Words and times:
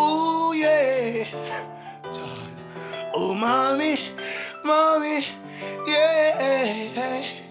Ooh, 0.00 0.52
yeah. 0.54 1.24
Oh, 3.14 3.34
mommy, 3.34 3.98
mommy, 4.64 5.24
yeah. 5.86 7.41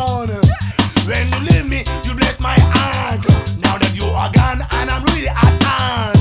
When 0.00 1.28
you 1.28 1.40
leave 1.50 1.68
me, 1.68 1.84
you 2.04 2.14
bless 2.14 2.40
my 2.40 2.56
heart. 2.58 3.20
Now 3.60 3.76
that 3.76 3.92
you 3.92 4.06
are 4.16 4.32
gone, 4.32 4.64
and 4.80 4.88
I'm 4.88 5.04
really 5.12 5.28
at 5.28 5.62
heart. 5.62 6.16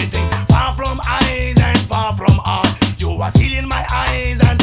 missing 0.00 0.24
far 0.48 0.72
from 0.72 0.98
eyes 1.06 1.60
and 1.60 1.78
far 1.80 2.16
from 2.16 2.40
heart, 2.40 2.72
you 2.98 3.10
are 3.20 3.30
stealing 3.32 3.68
my 3.68 3.84
eyes 3.92 4.40
and 4.48 4.57